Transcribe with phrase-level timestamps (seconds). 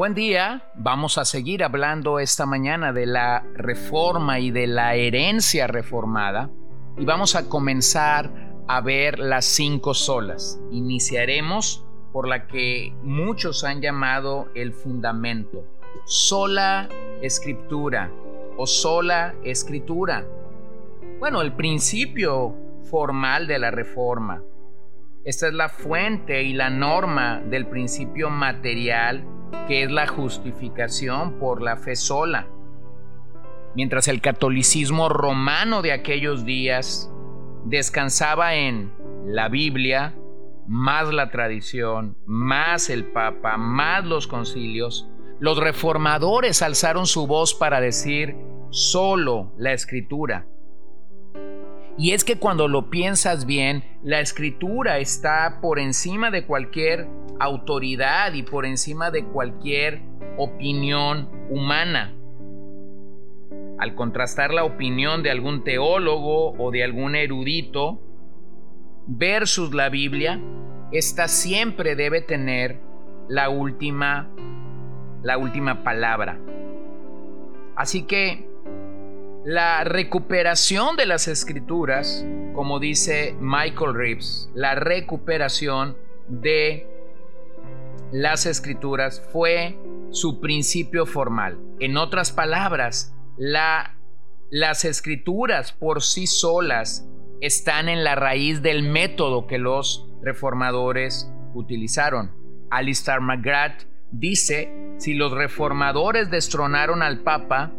[0.00, 5.66] Buen día, vamos a seguir hablando esta mañana de la reforma y de la herencia
[5.66, 6.48] reformada
[6.96, 8.30] y vamos a comenzar
[8.66, 10.58] a ver las cinco solas.
[10.70, 15.66] Iniciaremos por la que muchos han llamado el fundamento,
[16.06, 16.88] sola
[17.20, 18.10] escritura
[18.56, 20.24] o sola escritura.
[21.18, 22.54] Bueno, el principio
[22.84, 24.42] formal de la reforma.
[25.22, 29.26] Esta es la fuente y la norma del principio material
[29.68, 32.48] que es la justificación por la fe sola.
[33.74, 37.12] Mientras el catolicismo romano de aquellos días
[37.66, 38.92] descansaba en
[39.26, 40.14] la Biblia,
[40.66, 45.06] más la tradición, más el Papa, más los concilios,
[45.38, 48.36] los reformadores alzaron su voz para decir
[48.70, 50.46] solo la escritura.
[52.00, 57.06] Y es que cuando lo piensas bien, la escritura está por encima de cualquier
[57.38, 60.00] autoridad y por encima de cualquier
[60.38, 62.14] opinión humana.
[63.78, 68.00] Al contrastar la opinión de algún teólogo o de algún erudito
[69.06, 70.40] versus la Biblia,
[70.92, 72.80] esta siempre debe tener
[73.28, 74.30] la última
[75.22, 76.38] la última palabra.
[77.76, 78.49] Así que
[79.44, 85.96] la recuperación de las escrituras, como dice Michael Reeves, la recuperación
[86.28, 86.86] de
[88.12, 89.78] las escrituras fue
[90.10, 91.58] su principio formal.
[91.78, 97.06] En otras palabras, las escrituras por sí solas
[97.40, 102.32] están en la raíz del método que los reformadores utilizaron.
[102.70, 107.72] Alistair McGrath dice, si los reformadores destronaron al Papa,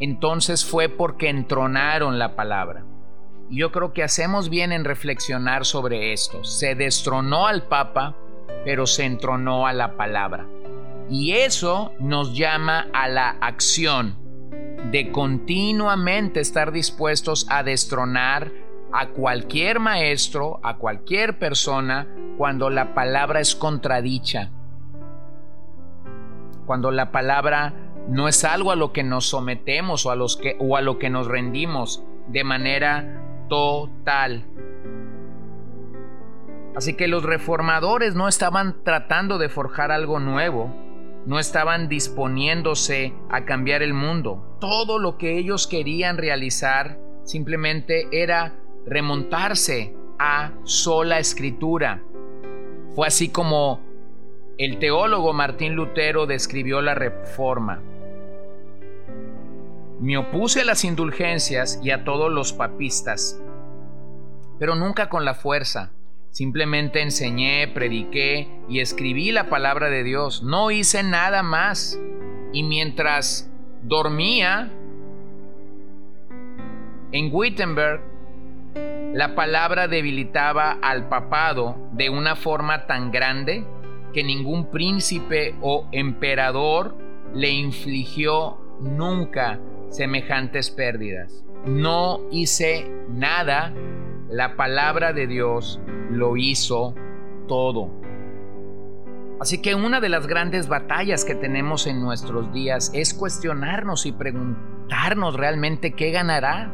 [0.00, 2.84] entonces fue porque entronaron la palabra.
[3.50, 6.44] Y yo creo que hacemos bien en reflexionar sobre esto.
[6.44, 8.16] Se destronó al Papa,
[8.64, 10.46] pero se entronó a la palabra.
[11.10, 14.18] Y eso nos llama a la acción
[14.90, 18.50] de continuamente estar dispuestos a destronar
[18.92, 22.06] a cualquier maestro, a cualquier persona,
[22.38, 24.50] cuando la palabra es contradicha.
[26.64, 27.74] Cuando la palabra
[28.08, 31.10] no es algo a lo que nos sometemos o a, que, o a lo que
[31.10, 34.44] nos rendimos de manera total.
[36.76, 40.74] Así que los reformadores no estaban tratando de forjar algo nuevo,
[41.24, 44.56] no estaban disponiéndose a cambiar el mundo.
[44.60, 52.02] Todo lo que ellos querían realizar simplemente era remontarse a sola escritura.
[52.94, 53.80] Fue así como
[54.58, 57.80] el teólogo Martín Lutero describió la reforma.
[60.00, 63.40] Me opuse a las indulgencias y a todos los papistas,
[64.58, 65.92] pero nunca con la fuerza.
[66.30, 70.42] Simplemente enseñé, prediqué y escribí la palabra de Dios.
[70.42, 71.96] No hice nada más.
[72.52, 73.48] Y mientras
[73.84, 74.72] dormía
[77.12, 78.02] en Wittenberg,
[79.12, 83.64] la palabra debilitaba al papado de una forma tan grande
[84.12, 86.96] que ningún príncipe o emperador
[87.32, 89.60] le infligió nunca
[89.94, 91.44] semejantes pérdidas.
[91.64, 93.72] No hice nada,
[94.28, 96.94] la palabra de Dios lo hizo
[97.46, 97.90] todo.
[99.40, 104.12] Así que una de las grandes batallas que tenemos en nuestros días es cuestionarnos y
[104.12, 106.72] preguntarnos realmente qué ganará.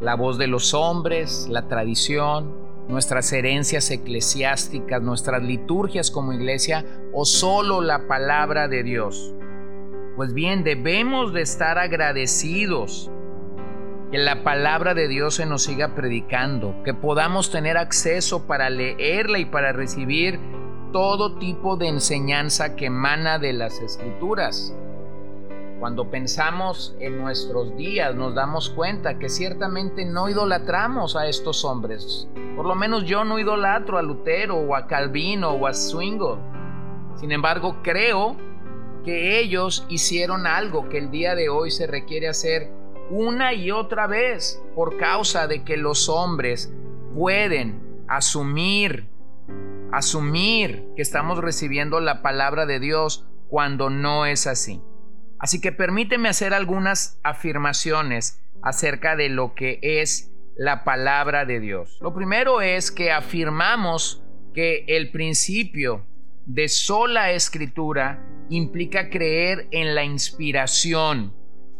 [0.00, 2.54] La voz de los hombres, la tradición,
[2.88, 9.35] nuestras herencias eclesiásticas, nuestras liturgias como iglesia o solo la palabra de Dios.
[10.16, 13.10] Pues bien, debemos de estar agradecidos
[14.10, 19.38] que la palabra de Dios se nos siga predicando, que podamos tener acceso para leerla
[19.38, 20.40] y para recibir
[20.90, 24.74] todo tipo de enseñanza que emana de las escrituras.
[25.80, 32.26] Cuando pensamos en nuestros días nos damos cuenta que ciertamente no idolatramos a estos hombres.
[32.56, 36.38] Por lo menos yo no idolatro a Lutero o a Calvino o a Zwingli.
[37.16, 38.45] Sin embargo, creo
[39.06, 42.72] que ellos hicieron algo que el día de hoy se requiere hacer
[43.08, 46.74] una y otra vez por causa de que los hombres
[47.14, 49.06] pueden asumir,
[49.92, 54.82] asumir que estamos recibiendo la palabra de Dios cuando no es así.
[55.38, 61.96] Así que permíteme hacer algunas afirmaciones acerca de lo que es la palabra de Dios.
[62.00, 64.20] Lo primero es que afirmamos
[64.52, 66.04] que el principio
[66.44, 71.34] de sola escritura implica creer en la inspiración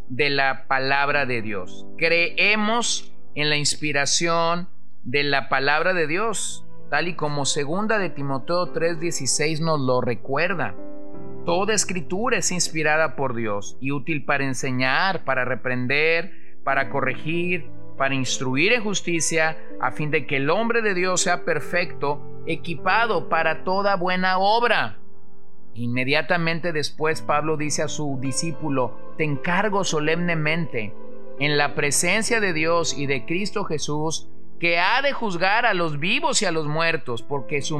[0.09, 1.85] de la palabra de Dios.
[1.97, 4.69] Creemos en la inspiración
[5.03, 10.75] de la palabra de Dios, tal y como segunda de Timoteo 3:16 nos lo recuerda.
[11.45, 18.15] Toda escritura es inspirada por Dios y útil para enseñar, para reprender, para corregir, para
[18.15, 23.63] instruir en justicia, a fin de que el hombre de Dios sea perfecto, equipado para
[23.63, 24.99] toda buena obra.
[25.77, 30.93] Inmediatamente después Pablo dice a su discípulo, te encargo solemnemente,
[31.39, 34.27] en la presencia de Dios y de Cristo Jesús,
[34.59, 37.79] que ha de juzgar a los vivos y a los muertos, porque su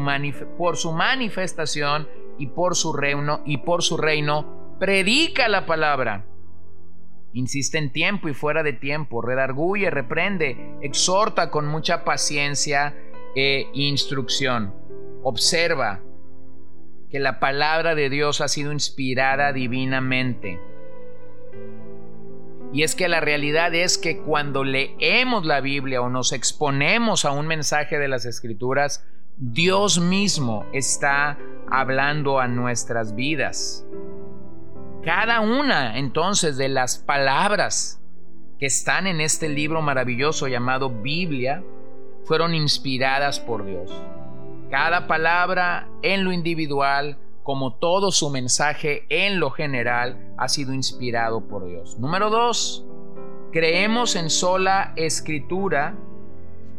[0.57, 2.07] por su manifestación
[2.37, 6.23] y por su reino y por su reino predica la palabra
[7.37, 12.95] Insiste en tiempo y fuera de tiempo, redarguye, reprende, exhorta con mucha paciencia
[13.35, 14.73] e instrucción.
[15.21, 16.01] Observa
[17.09, 20.59] que la palabra de Dios ha sido inspirada divinamente.
[22.73, 27.31] Y es que la realidad es que cuando leemos la Biblia o nos exponemos a
[27.31, 29.05] un mensaje de las Escrituras,
[29.37, 31.37] Dios mismo está
[31.69, 33.85] hablando a nuestras vidas.
[35.03, 38.01] Cada una entonces de las palabras
[38.59, 41.63] que están en este libro maravilloso llamado Biblia
[42.25, 43.91] fueron inspiradas por Dios.
[44.69, 51.47] Cada palabra en lo individual, como todo su mensaje en lo general, ha sido inspirado
[51.47, 51.97] por Dios.
[51.99, 52.85] Número dos,
[53.51, 55.95] creemos en sola escritura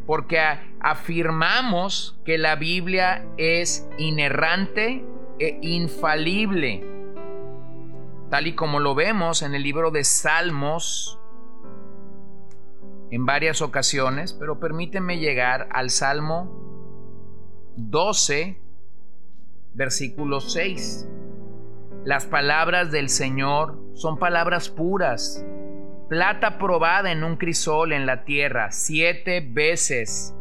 [0.07, 0.41] porque
[0.81, 5.05] afirmamos que la Biblia es inerrante
[5.39, 6.99] e infalible
[8.31, 11.19] tal y como lo vemos en el libro de Salmos
[13.11, 16.68] en varias ocasiones, pero permíteme llegar al Salmo
[17.79, 18.59] 12,
[19.73, 21.09] versículo 6.
[22.05, 25.47] Las palabras del Señor son palabras puras,
[26.09, 30.35] plata probada en un crisol en la tierra, siete veces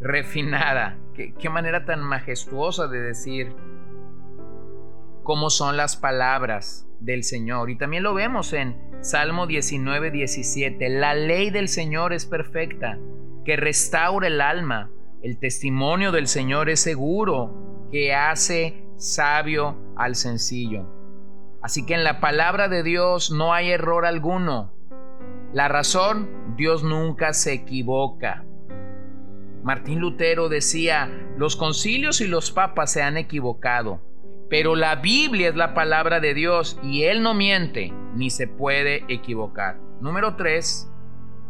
[0.00, 0.98] refinada.
[1.14, 3.54] Qué, manera tan majestuosa de decir
[5.22, 7.70] cómo son las palabras del Señor.
[7.70, 10.88] Y también lo vemos en Salmo 19, 17.
[10.88, 12.98] La ley del Señor es perfecta,
[13.44, 14.90] que restaura el alma.
[15.22, 20.86] El testimonio del Señor es seguro, que hace sabio al sencillo.
[21.62, 24.72] Así que en la palabra de Dios no hay error alguno.
[25.52, 28.44] La razón, Dios nunca se equivoca.
[29.62, 34.00] Martín Lutero decía, los concilios y los papas se han equivocado
[34.52, 39.02] pero la Biblia es la palabra de Dios y Él no miente ni se puede
[39.08, 39.78] equivocar.
[40.02, 40.92] Número 3.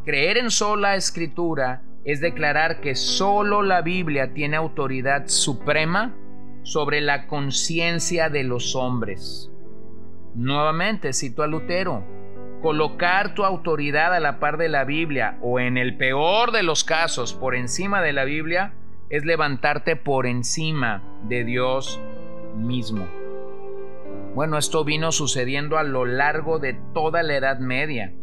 [0.04, 6.14] Creer en sola escritura es declarar que solo la Biblia tiene autoridad suprema
[6.62, 9.50] sobre la conciencia de los hombres.
[10.34, 12.04] Nuevamente cito a Lutero,
[12.62, 16.84] colocar tu autoridad a la par de la Biblia o en el peor de los
[16.84, 18.74] casos por encima de la Biblia
[19.10, 22.00] es levantarte por encima de Dios
[22.56, 23.06] mismo.
[24.34, 28.14] Bueno, esto vino sucediendo a lo largo de toda la Edad Media.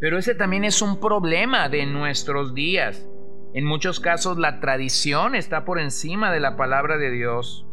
[0.00, 3.08] Pero ese también es un problema de nuestros días.
[3.54, 7.66] En muchos casos la tradición está por encima de la palabra de Dios.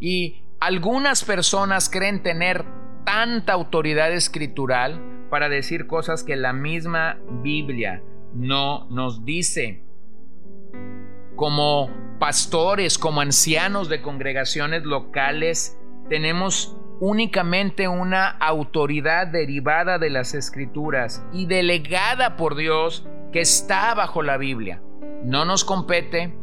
[0.00, 2.64] Y algunas personas creen tener
[3.04, 8.02] tanta autoridad escritural para decir cosas que la misma Biblia
[8.34, 9.84] no nos dice.
[11.36, 15.78] Como pastores, como ancianos de congregaciones locales,
[16.08, 24.22] tenemos únicamente una autoridad derivada de las escrituras y delegada por Dios que está bajo
[24.22, 24.80] la Biblia.
[25.24, 26.34] No nos compete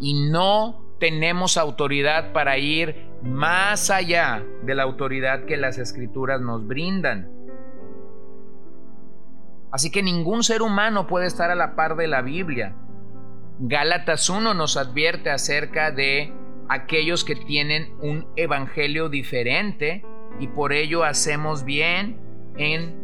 [0.00, 6.66] y no tenemos autoridad para ir más allá de la autoridad que las escrituras nos
[6.66, 7.30] brindan.
[9.70, 12.74] Así que ningún ser humano puede estar a la par de la Biblia.
[13.58, 16.32] Gálatas 1 nos advierte acerca de
[16.68, 20.04] aquellos que tienen un evangelio diferente
[20.40, 22.18] y por ello hacemos bien
[22.56, 22.94] en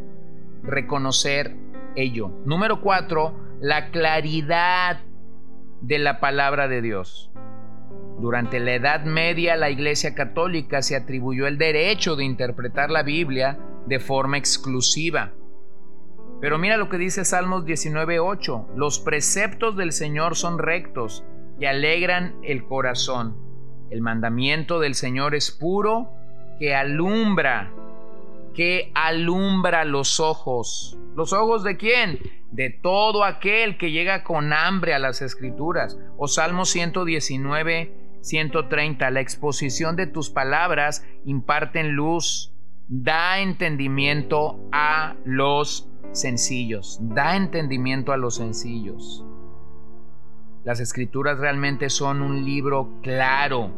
[0.63, 1.57] reconocer
[1.97, 2.31] ello.
[2.45, 5.01] Número 4, la claridad
[5.81, 7.31] de la palabra de Dios.
[8.21, 13.59] Durante la Edad Media la Iglesia Católica se atribuyó el derecho de interpretar la Biblia
[13.87, 15.33] de forma exclusiva.
[16.41, 21.25] Pero mira lo que dice Salmos 19:8, los preceptos del Señor son rectos
[21.59, 23.50] y alegran el corazón.
[23.91, 26.13] El mandamiento del Señor es puro
[26.59, 27.73] que alumbra
[28.55, 30.99] que alumbra los ojos.
[31.17, 32.19] ¿Los ojos de quién?
[32.51, 35.99] De todo aquel que llega con hambre a las escrituras.
[36.19, 39.11] O Salmo 119, 130.
[39.11, 42.53] La exposición de tus palabras imparten luz,
[42.89, 46.99] da entendimiento a los sencillos.
[47.01, 49.25] Da entendimiento a los sencillos.
[50.65, 53.71] Las escrituras realmente son un libro claro.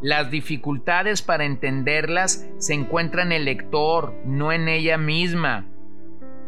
[0.00, 5.66] Las dificultades para entenderlas se encuentran en el lector, no en ella misma.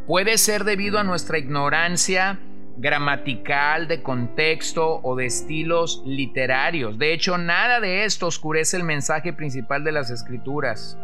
[0.06, 2.40] Puede ser debido a nuestra ignorancia
[2.78, 6.98] gramatical, de contexto o de estilos literarios.
[6.98, 10.96] De hecho, nada de esto oscurece el mensaje principal de las escrituras.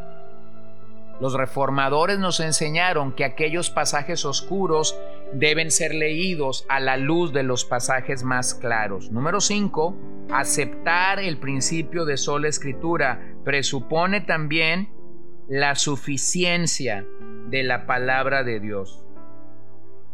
[1.20, 4.98] Los reformadores nos enseñaron que aquellos pasajes oscuros
[5.32, 9.10] deben ser leídos a la luz de los pasajes más claros.
[9.10, 9.96] Número 5.
[10.30, 14.90] Aceptar el principio de sola escritura presupone también
[15.48, 17.06] la suficiencia
[17.48, 19.04] de la palabra de Dios.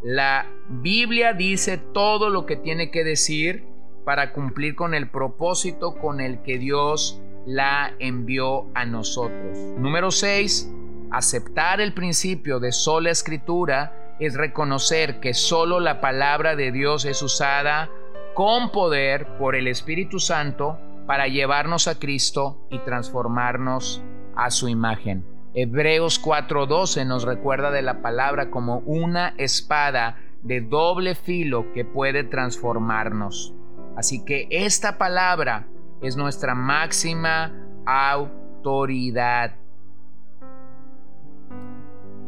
[0.03, 3.65] La Biblia dice todo lo que tiene que decir
[4.05, 9.57] para cumplir con el propósito con el que Dios la envió a nosotros.
[9.79, 10.73] Número 6
[11.13, 17.23] Aceptar el principio de sola escritura es reconocer que solo la palabra de Dios es
[17.23, 17.91] usada
[18.35, 24.01] con poder por el Espíritu Santo para llevarnos a Cristo y transformarnos
[24.37, 25.25] a su imagen.
[25.55, 32.23] Hebreos 4:12 nos recuerda de la palabra como una espada de doble filo que puede
[32.23, 33.53] transformarnos.
[33.97, 35.67] Así que esta palabra
[36.01, 37.53] es nuestra máxima
[37.85, 39.57] autoridad.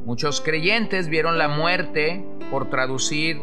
[0.04, 3.40] Muchos creyentes vieron la muerte por traducir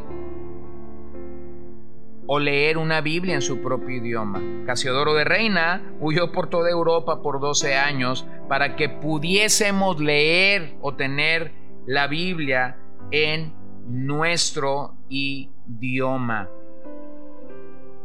[2.28, 4.40] o leer una Biblia en su propio idioma.
[4.68, 10.94] Casiodoro de Reina huyó por toda Europa por 12 años para que pudiésemos leer o
[10.94, 11.52] tener
[11.88, 12.78] la Biblia
[13.10, 13.54] en
[13.88, 16.48] nuestro idioma.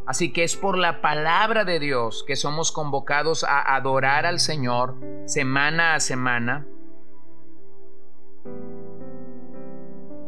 [0.07, 4.97] Así que es por la palabra de Dios que somos convocados a adorar al Señor
[5.27, 6.67] semana a semana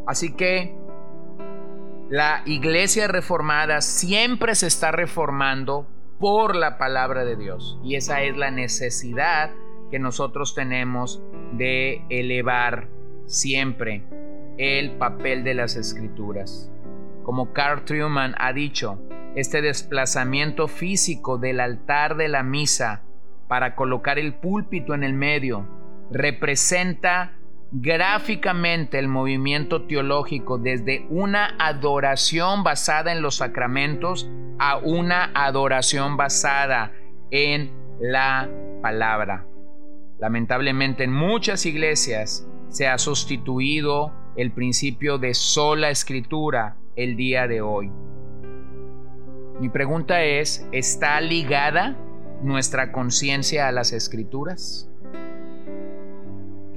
[0.09, 0.75] Así que
[2.09, 5.87] la iglesia reformada siempre se está reformando
[6.19, 7.79] por la palabra de Dios.
[7.85, 9.51] Y esa es la necesidad
[9.91, 11.23] que nosotros tenemos
[11.53, 12.89] de elevar
[13.27, 14.03] siempre
[14.57, 16.73] el papel de las escrituras.
[17.23, 18.99] Como Carl Truman ha dicho,
[19.37, 23.03] este desplazamiento físico del altar de la misa
[23.47, 25.67] para colocar el púlpito en el medio
[26.11, 27.38] representa
[27.71, 36.93] gráficamente el movimiento teológico desde una adoración basada en los sacramentos a una adoración basada
[37.31, 37.71] en
[38.01, 38.49] la
[38.83, 39.47] palabra.
[40.19, 47.61] Lamentablemente en muchas iglesias se ha sustituido el principio de sola escritura el día de
[47.61, 47.91] hoy.
[49.61, 51.97] Mi pregunta es, ¿está ligada
[52.43, 54.89] nuestra conciencia a las escrituras?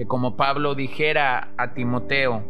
[0.01, 2.43] Que como Pablo dijera a Timoteo,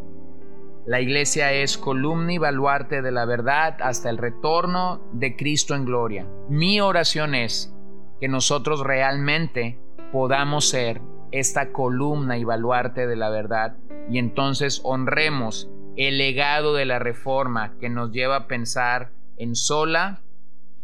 [0.85, 5.83] la iglesia es columna y baluarte de la verdad hasta el retorno de Cristo en
[5.83, 6.25] gloria.
[6.47, 7.75] Mi oración es
[8.21, 9.77] que nosotros realmente
[10.13, 11.01] podamos ser
[11.33, 13.75] esta columna y baluarte de la verdad
[14.09, 20.21] y entonces honremos el legado de la reforma que nos lleva a pensar en sola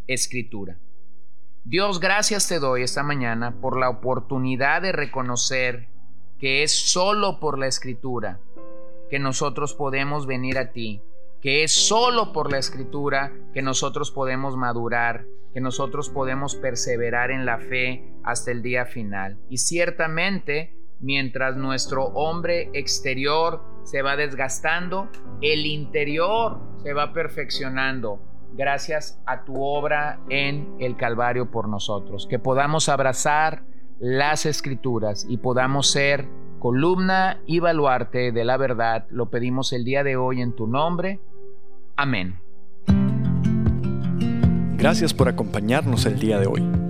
[0.08, 0.78] escritura.
[1.64, 5.96] Dios, gracias te doy esta mañana por la oportunidad de reconocer
[6.40, 8.40] que es solo por la escritura
[9.10, 11.02] que nosotros podemos venir a ti,
[11.42, 17.46] que es solo por la escritura que nosotros podemos madurar, que nosotros podemos perseverar en
[17.46, 19.40] la fe hasta el día final.
[19.50, 25.10] Y ciertamente, mientras nuestro hombre exterior se va desgastando,
[25.42, 28.22] el interior se va perfeccionando
[28.54, 32.28] gracias a tu obra en el Calvario por nosotros.
[32.30, 33.64] Que podamos abrazar
[34.00, 36.28] las escrituras y podamos ser
[36.60, 41.20] columna y baluarte de la verdad, lo pedimos el día de hoy en tu nombre.
[41.96, 42.40] Amén.
[44.78, 46.87] Gracias por acompañarnos el día de hoy.